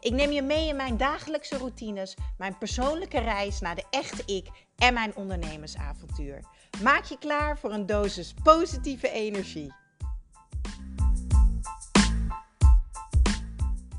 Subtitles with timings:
[0.00, 4.46] Ik neem je mee in mijn dagelijkse routines, mijn persoonlijke reis naar de echte ik
[4.76, 6.44] en mijn ondernemersavontuur.
[6.82, 9.72] Maak je klaar voor een dosis positieve energie.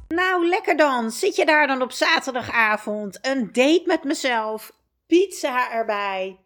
[0.08, 1.12] Nou, lekker dan.
[1.12, 3.20] Zit je daar dan op zaterdagavond?
[3.22, 4.72] Een date met mezelf,
[5.08, 6.40] pizza erbij,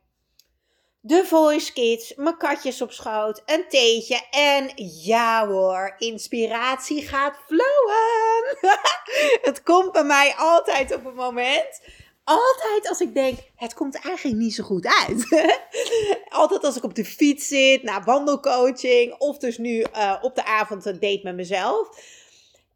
[1.05, 4.71] de Voice Kids, mijn katjes op schoot, een theetje en
[5.03, 8.57] ja hoor, inspiratie gaat flowen.
[9.49, 11.81] het komt bij mij altijd op een moment.
[12.23, 15.49] Altijd als ik denk, het komt eigenlijk niet zo goed uit.
[16.29, 20.45] altijd als ik op de fiets zit, na wandelcoaching of dus nu uh, op de
[20.45, 21.89] avond een date met mezelf.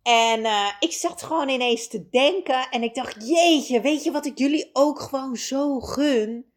[0.04, 4.26] En uh, ik zat gewoon ineens te denken en ik dacht, jeetje, weet je wat
[4.26, 6.56] ik jullie ook gewoon zo gun?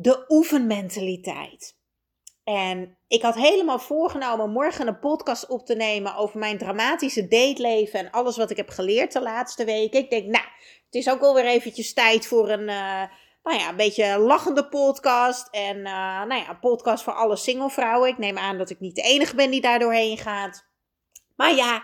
[0.00, 1.78] De oefenmentaliteit.
[2.44, 7.98] En ik had helemaal voorgenomen morgen een podcast op te nemen over mijn dramatische dateleven
[7.98, 10.00] en alles wat ik heb geleerd de laatste weken.
[10.00, 10.44] Ik denk, nou,
[10.84, 13.02] het is ook alweer eventjes tijd voor een, uh,
[13.42, 15.48] nou ja, een beetje lachende podcast.
[15.50, 15.84] En uh,
[16.24, 18.08] nou ja, een podcast voor alle singlevrouwen.
[18.08, 20.66] Ik neem aan dat ik niet de enige ben die daar doorheen gaat.
[21.36, 21.82] Maar ja,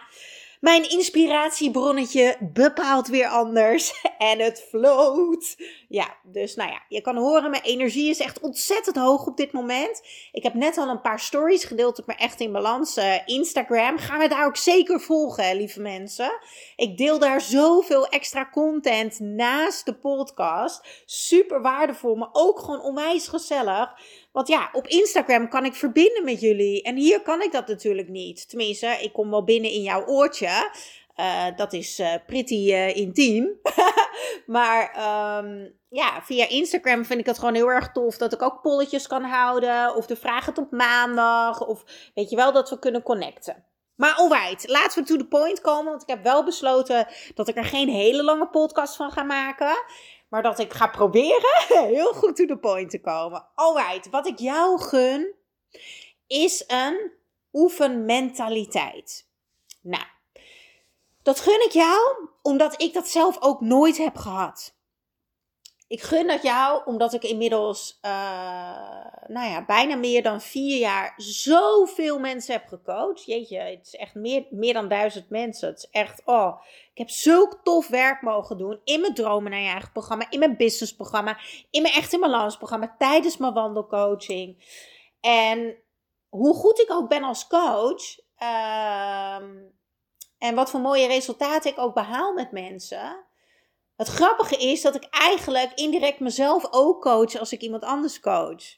[0.60, 5.56] mijn inspiratiebronnetje bepaalt weer anders en het float.
[5.88, 9.52] Ja, dus nou ja, je kan horen, mijn energie is echt ontzettend hoog op dit
[9.52, 10.02] moment.
[10.32, 13.98] Ik heb net al een paar stories gedeeld op mijn Echt in Balans uh, Instagram.
[13.98, 16.38] Ga me daar ook zeker volgen, lieve mensen.
[16.76, 21.02] Ik deel daar zoveel extra content naast de podcast.
[21.04, 23.94] Super waardevol, maar ook gewoon onwijs gezellig.
[24.36, 26.82] Want ja, op Instagram kan ik verbinden met jullie.
[26.82, 28.48] En hier kan ik dat natuurlijk niet.
[28.48, 30.70] Tenminste, ik kom wel binnen in jouw oortje.
[31.16, 33.60] Uh, dat is uh, pretty uh, intiem.
[34.56, 34.82] maar
[35.44, 39.06] um, ja, via Instagram vind ik het gewoon heel erg tof dat ik ook polletjes
[39.06, 39.94] kan houden.
[39.94, 41.66] Of de vragen tot maandag.
[41.66, 41.84] Of
[42.14, 43.64] weet je wel, dat we kunnen connecten.
[43.94, 45.90] Maar alright, laten we to the point komen.
[45.90, 49.76] Want ik heb wel besloten dat ik er geen hele lange podcast van ga maken.
[50.28, 51.64] Maar dat ik ga proberen
[51.94, 53.46] heel goed to the point te komen.
[53.54, 55.34] Alright, wat ik jou gun
[56.26, 57.12] is een
[57.52, 59.28] oefenmentaliteit.
[59.80, 60.04] Nou,
[61.22, 64.75] dat gun ik jou omdat ik dat zelf ook nooit heb gehad.
[65.88, 68.10] Ik gun dat jou omdat ik inmiddels, uh,
[69.26, 73.24] nou ja, bijna meer dan vier jaar zoveel mensen heb gecoacht.
[73.24, 75.68] Jeetje, het is echt meer, meer dan duizend mensen.
[75.68, 76.60] Het is echt, oh,
[76.92, 80.38] ik heb zulk tof werk mogen doen in mijn dromen naar je eigen programma, in
[80.38, 81.38] mijn businessprogramma,
[81.70, 84.56] in mijn echt in balans programma, tijdens mijn wandelcoaching.
[85.20, 85.76] En
[86.28, 89.36] hoe goed ik ook ben als coach, uh,
[90.38, 93.25] en wat voor mooie resultaten ik ook behaal met mensen
[93.96, 98.76] het grappige is dat ik eigenlijk indirect mezelf ook coach als ik iemand anders coach.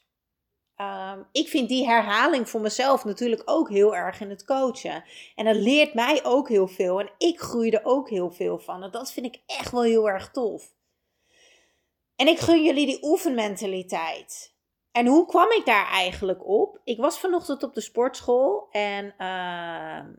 [0.81, 5.03] Um, ik vind die herhaling voor mezelf natuurlijk ook heel erg in het coachen.
[5.35, 6.99] En dat leert mij ook heel veel.
[6.99, 8.83] En ik groei er ook heel veel van.
[8.83, 10.73] En dat vind ik echt wel heel erg tof.
[12.15, 14.53] En ik gun jullie die oefenmentaliteit.
[14.99, 16.79] En hoe kwam ik daar eigenlijk op?
[16.83, 18.67] Ik was vanochtend op de sportschool.
[18.71, 19.17] En uh,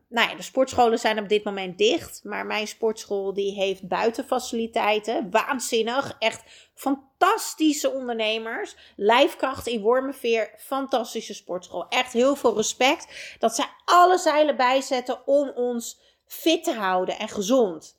[0.09, 2.21] nou ja, de sportscholen zijn op dit moment dicht.
[2.23, 5.31] Maar mijn sportschool die heeft buitenfaciliteiten.
[5.31, 6.15] Waanzinnig.
[6.19, 8.75] Echt fantastische ondernemers.
[8.95, 10.53] Lijfkracht in Wormenveer.
[10.57, 11.87] Fantastische sportschool.
[11.87, 13.35] Echt heel veel respect.
[13.39, 17.97] Dat zij alle zeilen bijzetten om ons fit te houden en gezond.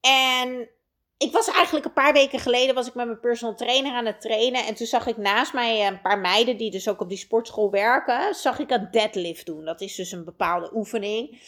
[0.00, 0.68] En
[1.22, 4.20] ik was eigenlijk een paar weken geleden was ik met mijn personal trainer aan het
[4.20, 4.66] trainen.
[4.66, 7.70] En toen zag ik naast mij een paar meiden die dus ook op die sportschool
[7.70, 8.34] werken.
[8.34, 9.64] Zag ik een deadlift doen.
[9.64, 11.40] Dat is dus een bepaalde oefening.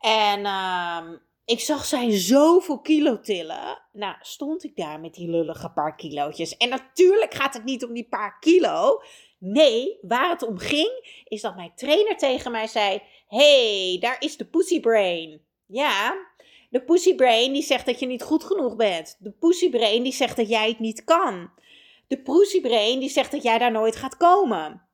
[0.00, 1.00] En uh,
[1.44, 3.82] ik zag zij zoveel kilo tillen.
[3.92, 6.56] Nou, stond ik daar met die lullige paar kilootjes.
[6.56, 9.02] En natuurlijk gaat het niet om die paar kilo.
[9.38, 14.36] Nee, waar het om ging, is dat mijn trainer tegen mij zei: hey, daar is
[14.36, 15.40] de pussy brain.
[15.66, 16.14] Ja,
[16.74, 19.16] de pussybrain die zegt dat je niet goed genoeg bent.
[19.18, 21.50] De pussybrain die zegt dat jij het niet kan.
[22.08, 24.88] De pussybrain die zegt dat jij daar nooit gaat komen.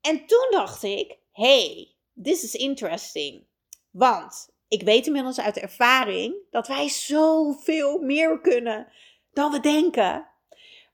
[0.00, 3.46] En toen dacht ik, hey, this is interesting.
[3.90, 8.92] Want ik weet inmiddels uit ervaring dat wij zoveel meer kunnen
[9.32, 10.28] dan we denken.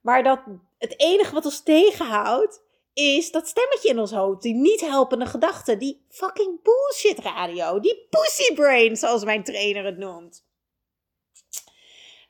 [0.00, 0.40] Maar dat
[0.78, 2.62] het enige wat ons tegenhoudt
[2.98, 8.06] is dat stemmetje in ons hoofd, die niet helpende gedachten, die fucking bullshit radio, die
[8.10, 10.46] pussy brain, zoals mijn trainer het noemt.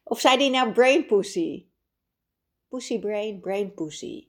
[0.02, 1.66] Of zei die nou brain pussy?
[2.68, 4.28] Pussy brain, brain pussy.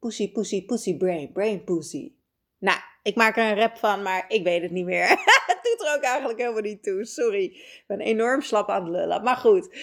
[0.00, 2.14] Pussy, pussy, pussy brain, brain pussy.
[2.58, 5.08] Nou, ik maak er een rap van, maar ik weet het niet meer.
[5.50, 7.04] het doet er ook eigenlijk helemaal niet toe.
[7.04, 7.44] Sorry.
[7.44, 9.22] Ik ben enorm slap aan het lullen.
[9.22, 9.76] Maar goed,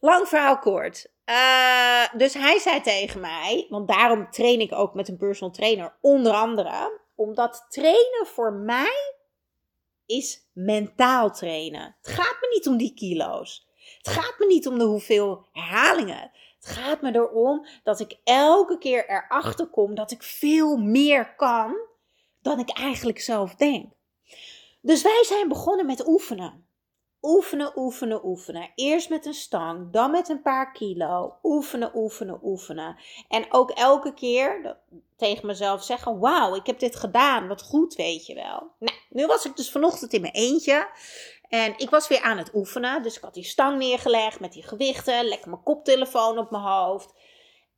[0.00, 1.13] lang verhaal kort.
[1.26, 5.96] Uh, dus hij zei tegen mij, want daarom train ik ook met een personal trainer,
[6.00, 9.14] onder andere, omdat trainen voor mij
[10.06, 11.96] is mentaal trainen.
[12.02, 13.68] Het gaat me niet om die kilo's.
[13.98, 16.30] Het gaat me niet om de hoeveel herhalingen.
[16.56, 21.76] Het gaat me erom dat ik elke keer erachter kom dat ik veel meer kan
[22.42, 23.92] dan ik eigenlijk zelf denk.
[24.80, 26.66] Dus wij zijn begonnen met oefenen.
[27.26, 28.70] Oefenen, oefenen, oefenen.
[28.74, 31.34] Eerst met een stang, dan met een paar kilo.
[31.42, 32.96] Oefenen, oefenen, oefenen.
[33.28, 34.76] En ook elke keer
[35.16, 37.48] tegen mezelf zeggen: Wauw, ik heb dit gedaan.
[37.48, 38.70] Wat goed, weet je wel.
[38.78, 40.88] Nou, nu was ik dus vanochtend in mijn eentje.
[41.48, 43.02] En ik was weer aan het oefenen.
[43.02, 45.24] Dus ik had die stang neergelegd met die gewichten.
[45.24, 47.14] Lekker mijn koptelefoon op mijn hoofd.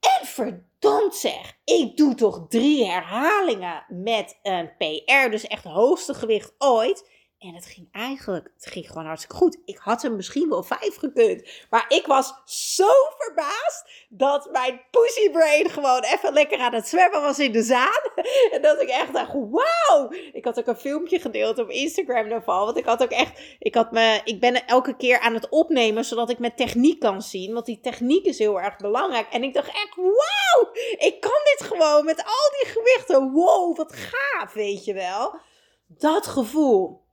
[0.00, 5.31] En verdomd zeg, ik doe toch drie herhalingen met een PR.
[5.31, 7.14] Dus echt het hoogste gewicht ooit.
[7.38, 9.58] En het ging eigenlijk, het ging gewoon hartstikke goed.
[9.64, 11.48] Ik had hem misschien wel vijf gekund.
[11.70, 12.34] Maar ik was
[12.76, 12.88] zo
[13.18, 18.10] verbaasd dat mijn pussybrain gewoon even lekker aan het zwemmen was in de zaan.
[18.52, 20.10] En dat ik echt dacht, wauw.
[20.32, 22.64] Ik had ook een filmpje gedeeld op Instagram daarvan.
[22.64, 26.04] Want ik had ook echt, ik, had me, ik ben elke keer aan het opnemen
[26.04, 27.52] zodat ik met techniek kan zien.
[27.52, 29.28] Want die techniek is heel erg belangrijk.
[29.30, 30.72] En ik dacht echt, wauw.
[30.98, 33.32] Ik kan dit gewoon met al die gewichten.
[33.32, 35.40] Wow, wat gaaf, weet je wel.
[35.86, 37.04] Dat gevoel.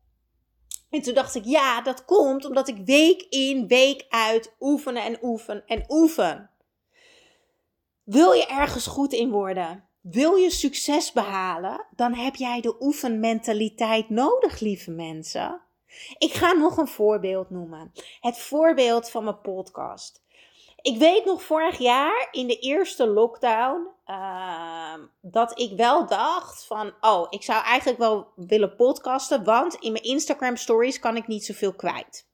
[0.94, 5.18] En toen dacht ik, ja, dat komt omdat ik week in, week uit oefenen en
[5.22, 6.50] oefen en oefen.
[8.04, 9.88] Wil je ergens goed in worden?
[10.02, 11.86] Wil je succes behalen?
[11.96, 15.62] Dan heb jij de oefenmentaliteit nodig, lieve mensen.
[16.18, 17.92] Ik ga nog een voorbeeld noemen.
[18.20, 20.24] Het voorbeeld van mijn podcast.
[20.82, 26.94] Ik weet nog vorig jaar in de eerste lockdown uh, dat ik wel dacht van,
[27.02, 31.46] oh, ik zou eigenlijk wel willen podcasten, want in mijn Instagram stories kan ik niet
[31.46, 32.28] zoveel kwijt.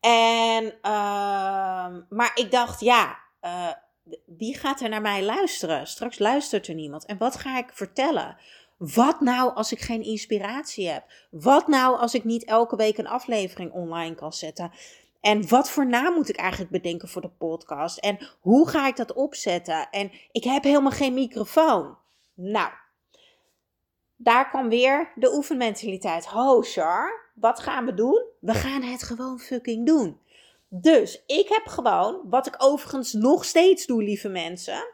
[0.00, 3.72] En, uh, maar ik dacht, ja, uh,
[4.26, 5.86] wie gaat er naar mij luisteren?
[5.86, 7.04] Straks luistert er niemand.
[7.04, 8.36] En wat ga ik vertellen?
[8.76, 11.04] Wat nou als ik geen inspiratie heb?
[11.30, 14.72] Wat nou als ik niet elke week een aflevering online kan zetten?
[15.20, 17.98] En wat voor naam moet ik eigenlijk bedenken voor de podcast?
[17.98, 19.90] En hoe ga ik dat opzetten?
[19.90, 21.96] En ik heb helemaal geen microfoon.
[22.34, 22.70] Nou,
[24.16, 26.26] daar kwam weer de oefenmentaliteit.
[26.26, 28.24] Ho, Char, wat gaan we doen?
[28.40, 30.20] We gaan het gewoon fucking doen.
[30.68, 34.88] Dus ik heb gewoon, wat ik overigens nog steeds doe, lieve mensen,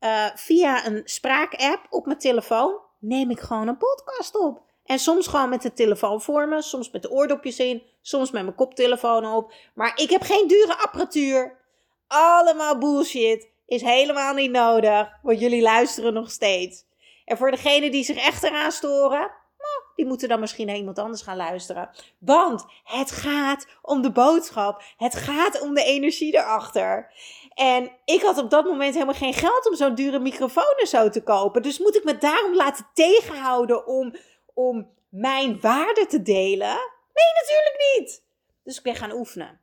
[0.00, 4.65] uh, via een spraakapp op mijn telefoon neem ik gewoon een podcast op.
[4.86, 8.42] En soms gewoon met de telefoon voor me, soms met de oordopjes in, soms met
[8.42, 9.52] mijn koptelefoon op.
[9.74, 11.58] Maar ik heb geen dure apparatuur.
[12.06, 13.48] Allemaal bullshit.
[13.66, 16.84] Is helemaal niet nodig, want jullie luisteren nog steeds.
[17.24, 20.98] En voor degenen die zich echt eraan storen, nou, die moeten dan misschien naar iemand
[20.98, 21.90] anders gaan luisteren.
[22.18, 24.82] Want het gaat om de boodschap.
[24.96, 27.12] Het gaat om de energie erachter.
[27.54, 31.08] En ik had op dat moment helemaal geen geld om zo'n dure microfoon en zo
[31.08, 31.62] te kopen.
[31.62, 34.14] Dus moet ik me daarom laten tegenhouden om
[34.56, 36.76] om mijn waarde te delen?
[37.14, 38.22] Nee, natuurlijk niet.
[38.62, 39.60] Dus ik ben gaan oefenen.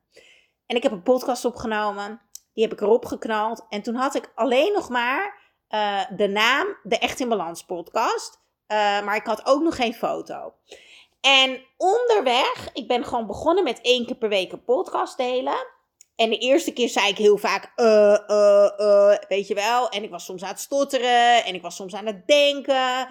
[0.66, 2.22] En ik heb een podcast opgenomen.
[2.54, 3.66] Die heb ik erop geknald.
[3.70, 8.42] En toen had ik alleen nog maar uh, de naam De Echt in Balans podcast.
[8.68, 10.54] Uh, maar ik had ook nog geen foto.
[11.22, 15.68] En onderweg, ik ben gewoon begonnen met één keer per week een podcast delen.
[16.16, 19.90] En de eerste keer zei ik heel vaak, uh, weet je wel.
[19.90, 23.08] En ik was soms aan het stotteren en ik was soms aan het denken.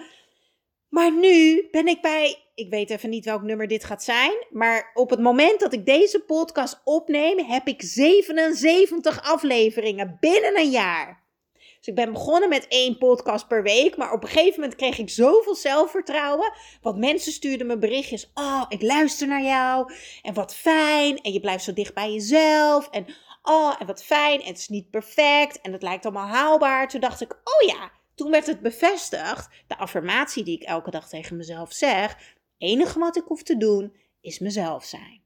[0.93, 4.91] Maar nu ben ik bij, ik weet even niet welk nummer dit gaat zijn, maar
[4.93, 11.23] op het moment dat ik deze podcast opneem, heb ik 77 afleveringen binnen een jaar.
[11.53, 14.97] Dus ik ben begonnen met één podcast per week, maar op een gegeven moment kreeg
[14.97, 16.53] ik zoveel zelfvertrouwen.
[16.81, 21.39] Want mensen stuurden me berichtjes, oh, ik luister naar jou en wat fijn en je
[21.39, 23.05] blijft zo dicht bij jezelf en
[23.43, 26.87] oh, en wat fijn en het is niet perfect en het lijkt allemaal haalbaar.
[26.87, 27.91] Toen dacht ik, oh ja,
[28.23, 32.99] toen werd het bevestigd, de affirmatie die ik elke dag tegen mezelf zeg: het enige
[32.99, 35.21] wat ik hoef te doen is mezelf zijn.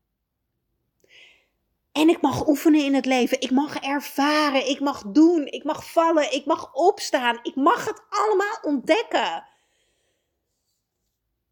[1.92, 3.42] En ik mag oefenen in het leven.
[3.42, 4.68] Ik mag ervaren.
[4.68, 5.46] Ik mag doen.
[5.46, 6.34] Ik mag vallen.
[6.34, 7.40] Ik mag opstaan.
[7.42, 9.48] Ik mag het allemaal ontdekken.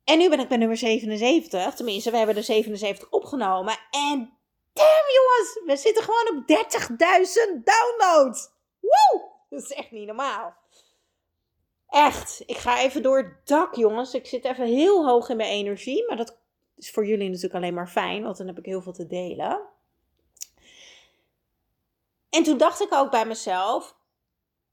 [0.03, 1.73] En nu ben ik bij nummer 77.
[1.73, 3.77] Tenminste, we hebben er 77 opgenomen.
[3.91, 4.37] En
[4.73, 8.49] damn jongens, we zitten gewoon op 30.000 downloads.
[8.79, 9.33] Woe!
[9.49, 10.63] Dat is echt niet normaal.
[11.89, 14.13] Echt, ik ga even door het dak, jongens.
[14.13, 16.07] Ik zit even heel hoog in mijn energie.
[16.07, 16.37] Maar dat
[16.77, 19.61] is voor jullie natuurlijk alleen maar fijn, want dan heb ik heel veel te delen.
[22.29, 23.95] En toen dacht ik ook bij mezelf: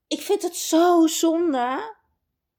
[0.08, 1.94] ik vind het zo zonde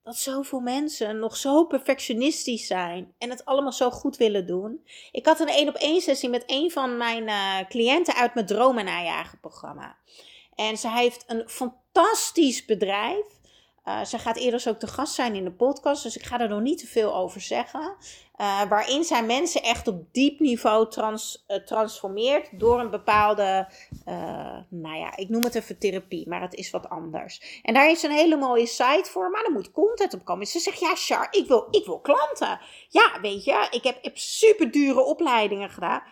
[0.04, 4.86] dat zoveel mensen nog zo perfectionistisch zijn en het allemaal zo goed willen doen.
[5.12, 8.46] Ik had een één op één sessie met een van mijn uh, cliënten uit mijn
[8.46, 9.98] dromen najagen programma.
[10.56, 13.26] En ze heeft een fantastisch bedrijf.
[13.86, 16.50] Uh, ze gaat eerder ook te gast zijn in de podcast, dus ik ga er
[16.50, 17.96] nog niet te veel over zeggen.
[18.38, 23.68] Uh, waarin zij mensen echt op diep niveau trans, uh, transformeert door een bepaalde,
[24.70, 27.62] nou ja, ik noem het even therapie, maar het is wat anders.
[27.64, 30.48] En daar is een hele mooie site voor, maar er moet content op komen.
[30.48, 32.60] Ze zegt, ja Char, ik wil, ik wil klanten.
[32.90, 36.04] Ja, weet je, ik heb, heb super dure opleidingen gedaan.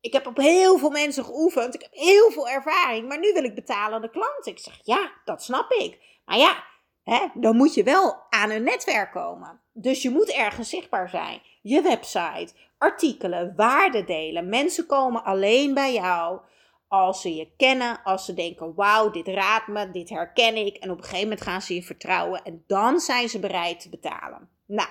[0.00, 1.74] Ik heb op heel veel mensen geoefend.
[1.74, 3.08] Ik heb heel veel ervaring.
[3.08, 4.52] Maar nu wil ik betalende klanten.
[4.52, 5.98] Ik zeg, ja, dat snap ik.
[6.24, 6.64] Maar ja,
[7.08, 9.60] hè, dan moet je wel aan een netwerk komen.
[9.72, 11.40] Dus je moet ergens zichtbaar zijn.
[11.62, 14.48] Je website, artikelen, waarden delen.
[14.48, 16.40] Mensen komen alleen bij jou
[16.88, 20.76] als ze je kennen, als ze denken: wauw, dit raadt me, dit herken ik.
[20.76, 23.88] En op een gegeven moment gaan ze je vertrouwen en dan zijn ze bereid te
[23.88, 24.48] betalen.
[24.66, 24.88] Nou,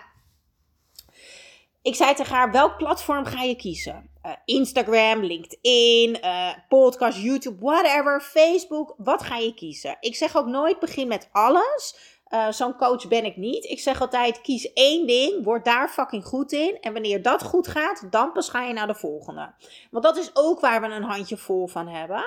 [1.87, 4.09] ik zei tegen haar: welk platform ga je kiezen?
[4.25, 8.93] Uh, Instagram, LinkedIn, uh, podcast, YouTube, whatever, Facebook.
[8.97, 9.97] Wat ga je kiezen?
[9.99, 11.95] Ik zeg ook nooit: begin met alles.
[12.29, 13.63] Uh, Zo'n coach ben ik niet.
[13.63, 16.77] Ik zeg altijd: kies één ding, word daar fucking goed in.
[16.81, 19.53] En wanneer dat goed gaat, dan pas ga je naar de volgende.
[19.91, 22.23] Want dat is ook waar we een handje vol van hebben.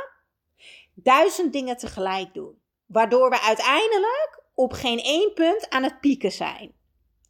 [0.95, 2.59] Duizend dingen tegelijk doen.
[2.87, 6.73] Waardoor we uiteindelijk op geen één punt aan het pieken zijn.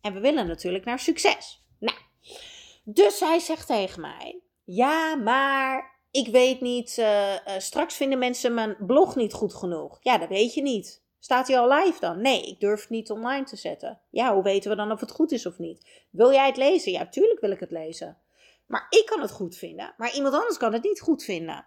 [0.00, 1.64] En we willen natuurlijk naar succes.
[1.78, 1.96] Nou,
[2.82, 6.96] dus zij zegt tegen mij: Ja, maar ik weet niet.
[6.98, 9.98] Uh, uh, straks vinden mensen mijn blog niet goed genoeg.
[10.00, 11.02] Ja, dat weet je niet.
[11.18, 12.20] Staat hij al live dan?
[12.20, 14.00] Nee, ik durf het niet online te zetten.
[14.10, 16.06] Ja, hoe weten we dan of het goed is of niet?
[16.10, 16.92] Wil jij het lezen?
[16.92, 18.18] Ja, tuurlijk wil ik het lezen.
[18.66, 21.66] Maar ik kan het goed vinden, maar iemand anders kan het niet goed vinden.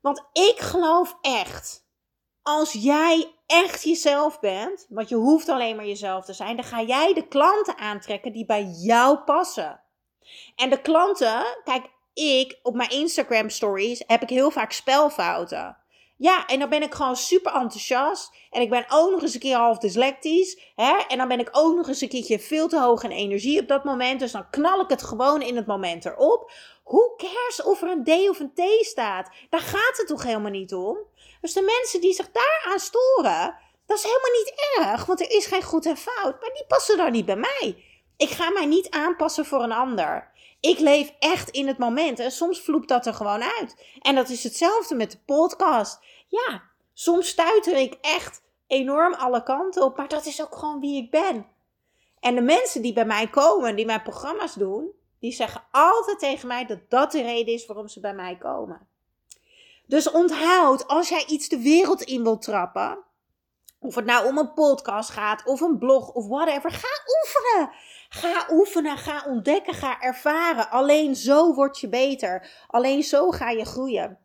[0.00, 1.86] Want ik geloof echt,
[2.42, 6.82] als jij echt jezelf bent, want je hoeft alleen maar jezelf te zijn, dan ga
[6.82, 9.81] jij de klanten aantrekken die bij jou passen.
[10.56, 15.76] En de klanten, kijk, ik op mijn Instagram stories heb ik heel vaak spelfouten.
[16.16, 18.34] Ja, en dan ben ik gewoon super enthousiast.
[18.50, 20.60] En ik ben ook nog eens een keer half dyslectisch.
[20.76, 20.96] Hè?
[21.08, 23.68] En dan ben ik ook nog eens een keertje veel te hoog in energie op
[23.68, 24.20] dat moment.
[24.20, 26.52] Dus dan knal ik het gewoon in het moment erop.
[26.82, 29.30] Hoe cares of er een D of een T staat?
[29.50, 30.98] Daar gaat het toch helemaal niet om?
[31.40, 35.04] Dus de mensen die zich daaraan storen, dat is helemaal niet erg.
[35.04, 36.40] Want er is geen goed en fout.
[36.40, 37.84] Maar die passen dan niet bij mij.
[38.22, 40.30] Ik ga mij niet aanpassen voor een ander.
[40.60, 43.86] Ik leef echt in het moment en soms vloept dat er gewoon uit.
[44.00, 45.98] En dat is hetzelfde met de podcast.
[46.28, 46.62] Ja,
[46.92, 51.10] soms stuiter ik echt enorm alle kanten op, maar dat is ook gewoon wie ik
[51.10, 51.46] ben.
[52.20, 56.48] En de mensen die bij mij komen, die mijn programma's doen, die zeggen altijd tegen
[56.48, 58.86] mij dat dat de reden is waarom ze bij mij komen.
[59.86, 62.98] Dus onthoud, als jij iets de wereld in wilt trappen,
[63.78, 66.88] of het nou om een podcast gaat, of een blog, of whatever, ga
[67.22, 67.70] oefenen.
[68.12, 70.70] Ga oefenen, ga ontdekken, ga ervaren.
[70.70, 72.50] Alleen zo word je beter.
[72.66, 74.18] Alleen zo ga je groeien.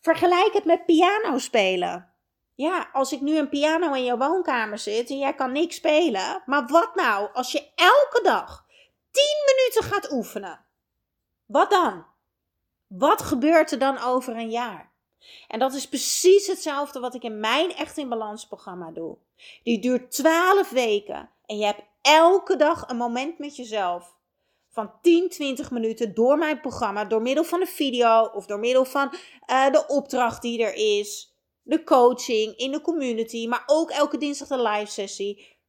[0.00, 2.12] Vergelijk het met piano spelen.
[2.54, 6.42] Ja, als ik nu een piano in jouw woonkamer zit en jij kan niks spelen.
[6.46, 8.66] Maar wat nou als je elke dag
[9.10, 10.64] 10 minuten gaat oefenen?
[11.46, 12.06] Wat dan?
[12.86, 14.92] Wat gebeurt er dan over een jaar?
[15.48, 19.16] En dat is precies hetzelfde wat ik in mijn Echt in Balans programma doe.
[19.62, 24.16] Die duurt 12 weken en je hebt elke dag een moment met jezelf
[24.72, 28.84] van 10, 20 minuten door mijn programma, door middel van een video of door middel
[28.84, 29.14] van
[29.46, 34.48] uh, de opdracht die er is, de coaching in de community, maar ook elke dinsdag
[34.48, 35.60] de live sessie.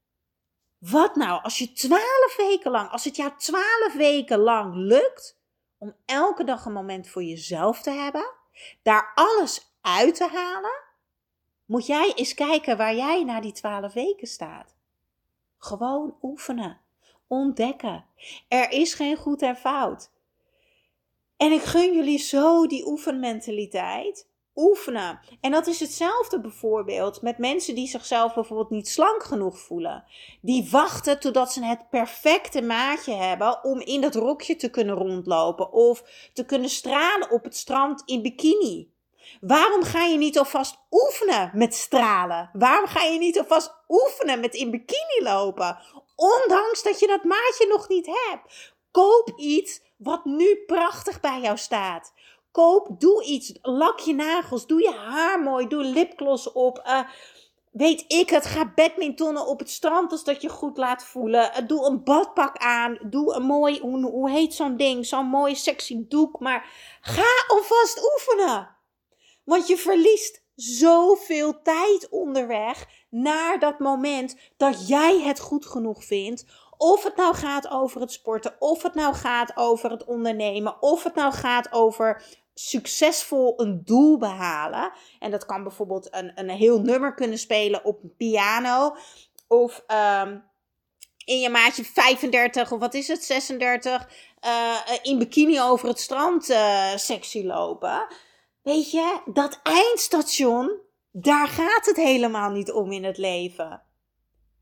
[0.78, 5.40] Wat nou als je 12 weken lang, als het jou 12 weken lang lukt
[5.78, 8.32] om elke dag een moment voor jezelf te hebben,
[8.82, 10.82] daar alles uit te halen,
[11.66, 14.76] moet jij eens kijken waar jij na die 12 weken staat.
[15.64, 16.80] Gewoon oefenen
[17.28, 18.06] ontdekken.
[18.48, 20.12] Er is geen goed en fout.
[21.38, 24.28] En ik gun jullie zo die oefenmentaliteit.
[24.56, 25.20] Oefenen.
[25.42, 30.04] En dat is hetzelfde bijvoorbeeld met mensen die zichzelf bijvoorbeeld niet slank genoeg voelen.
[30.42, 35.72] Die wachten totdat ze het perfecte maatje hebben om in dat rokje te kunnen rondlopen
[35.72, 36.04] of
[36.34, 38.93] te kunnen stralen op het strand in bikini.
[39.42, 42.50] Waarom ga je niet alvast oefenen met stralen?
[42.54, 45.78] Waarom ga je niet alvast oefenen met in bikini lopen?
[46.16, 48.74] Ondanks dat je dat maatje nog niet hebt.
[48.92, 52.14] Koop iets wat nu prachtig bij jou staat.
[52.52, 53.54] Koop, doe iets.
[53.62, 54.68] Lak je nagels.
[54.68, 55.68] Doe je haar mooi.
[55.68, 56.84] Doe lipgloss op.
[56.86, 57.00] Uh,
[57.72, 58.46] weet ik het.
[58.46, 61.52] Ga badmintonnen op het strand als dat je goed laat voelen.
[61.62, 62.98] Uh, doe een badpak aan.
[63.02, 65.06] Doe een mooi, hoe, hoe heet zo'n ding?
[65.06, 66.40] Zo'n mooi sexy doek.
[66.40, 66.70] Maar
[67.02, 68.73] ga alvast oefenen.
[69.44, 76.46] Want je verliest zoveel tijd onderweg naar dat moment dat jij het goed genoeg vindt.
[76.78, 81.04] Of het nou gaat over het sporten, of het nou gaat over het ondernemen, of
[81.04, 82.24] het nou gaat over
[82.54, 84.92] succesvol een doel behalen.
[85.20, 88.96] En dat kan bijvoorbeeld een, een heel nummer kunnen spelen op een piano.
[89.48, 90.38] Of ehm,
[91.26, 94.10] in je maatje 35 of wat is het, 36,
[94.46, 98.08] uh, eh, in bikini over het strand uh, sexy lopen.
[98.64, 100.80] Weet je, dat eindstation,
[101.12, 103.82] daar gaat het helemaal niet om in het leven.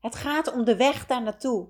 [0.00, 1.68] Het gaat om de weg daar naartoe.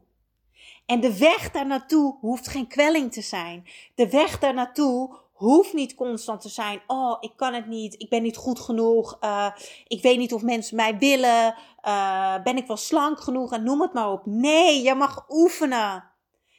[0.87, 3.69] En de weg daar naartoe hoeft geen kwelling te zijn.
[3.95, 6.83] De weg daar naartoe hoeft niet constant te zijn.
[6.87, 7.95] Oh, ik kan het niet.
[7.99, 9.19] Ik ben niet goed genoeg.
[9.21, 9.51] Uh,
[9.87, 11.55] ik weet niet of mensen mij willen.
[11.85, 13.53] Uh, ben ik wel slank genoeg?
[13.53, 14.27] En noem het maar op.
[14.27, 16.11] Nee, je mag oefenen.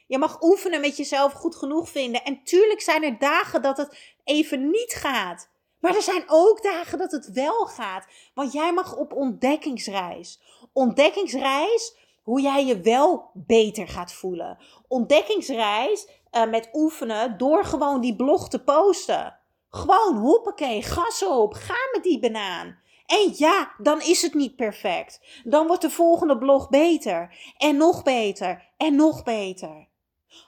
[0.06, 2.24] Je mag oefenen met jezelf goed genoeg vinden.
[2.24, 5.52] En tuurlijk zijn er dagen dat het even niet gaat.
[5.84, 8.06] Maar er zijn ook dagen dat het wel gaat.
[8.34, 10.40] Want jij mag op ontdekkingsreis.
[10.72, 14.58] Ontdekkingsreis hoe jij je wel beter gaat voelen.
[14.88, 19.36] Ontdekkingsreis uh, met oefenen door gewoon die blog te posten.
[19.68, 22.78] Gewoon, hoppakee, gas op, ga met die banaan.
[23.06, 25.20] En ja, dan is het niet perfect.
[25.44, 27.36] Dan wordt de volgende blog beter.
[27.56, 28.70] En nog beter.
[28.76, 29.88] En nog beter.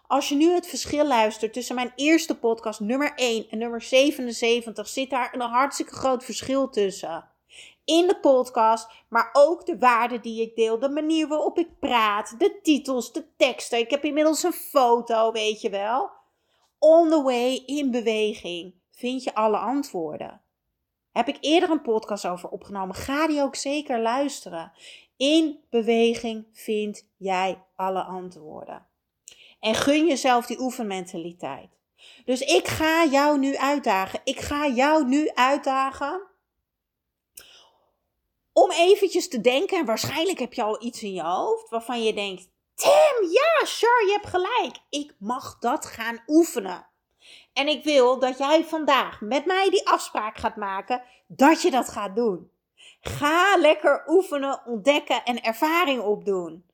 [0.06, 4.88] Als je nu het verschil luistert tussen mijn eerste podcast, nummer 1 en nummer 77,
[4.88, 7.28] zit daar een hartstikke groot verschil tussen.
[7.84, 12.34] In de podcast, maar ook de waarden die ik deel, de manier waarop ik praat,
[12.38, 13.78] de titels, de teksten.
[13.78, 16.10] Ik heb inmiddels een foto, weet je wel.
[16.78, 20.40] On the way, in beweging, vind je alle antwoorden.
[21.12, 22.94] Heb ik eerder een podcast over opgenomen.
[22.94, 24.72] Ga die ook zeker luisteren.
[25.16, 28.85] In beweging vind jij alle antwoorden.
[29.66, 31.70] En gun jezelf die oefenmentaliteit.
[32.24, 34.20] Dus ik ga jou nu uitdagen.
[34.24, 36.22] Ik ga jou nu uitdagen.
[38.52, 42.14] Om eventjes te denken, en waarschijnlijk heb je al iets in je hoofd waarvan je
[42.14, 44.76] denkt: Tim, ja, sure, je hebt gelijk.
[44.90, 46.86] Ik mag dat gaan oefenen.
[47.52, 51.88] En ik wil dat jij vandaag met mij die afspraak gaat maken dat je dat
[51.88, 52.50] gaat doen.
[53.00, 56.64] Ga lekker oefenen, ontdekken en ervaring opdoen.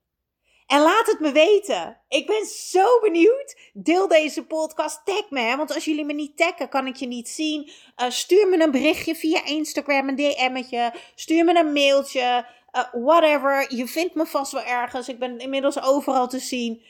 [0.73, 1.99] En laat het me weten.
[2.09, 3.57] Ik ben zo benieuwd.
[3.73, 5.01] Deel deze podcast.
[5.05, 5.57] Tag me.
[5.57, 7.71] Want als jullie me niet taggen, kan ik je niet zien.
[8.03, 10.95] Uh, stuur me een berichtje via Instagram, een DM'tje.
[11.15, 12.47] Stuur me een mailtje.
[12.73, 13.75] Uh, whatever.
[13.77, 15.09] Je vindt me vast wel ergens.
[15.09, 16.83] Ik ben inmiddels overal te zien.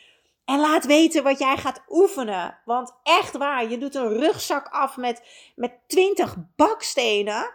[0.44, 2.58] En laat weten wat jij gaat oefenen.
[2.64, 5.22] Want echt waar, je doet een rugzak af met,
[5.56, 7.52] met 20 bakstenen.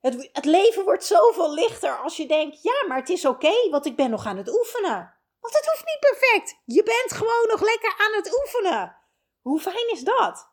[0.00, 3.86] Het, het leven wordt zoveel lichter als je denkt: ja, maar het is oké, want
[3.86, 5.16] ik ben nog aan het oefenen.
[5.40, 6.60] Want het hoeft niet perfect.
[6.64, 8.96] Je bent gewoon nog lekker aan het oefenen.
[9.40, 10.50] Hoe fijn is dat?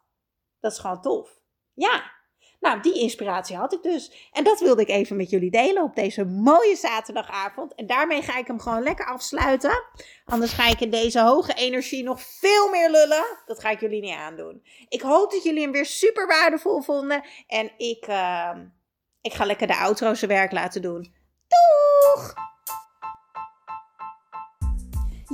[0.60, 1.30] Dat is gewoon tof.
[1.74, 2.13] Ja.
[2.60, 4.30] Nou, die inspiratie had ik dus.
[4.32, 7.76] En dat wilde ik even met jullie delen op deze mooie zaterdagavond.
[7.76, 9.84] En daarmee ga ik hem gewoon lekker afsluiten.
[10.26, 13.26] Anders ga ik in deze hoge energie nog veel meer lullen.
[13.45, 14.65] Dat ga ik jullie niet aandoen.
[14.88, 17.24] Ik hoop dat jullie hem weer super waardevol vonden.
[17.48, 18.52] En ik, uh,
[19.21, 21.15] ik ga lekker de outro zijn werk laten doen.
[21.48, 22.34] Doeg!